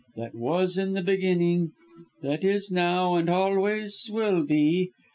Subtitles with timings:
[0.15, 1.73] That was in the Beginning,
[2.23, 4.89] that is now and always will be.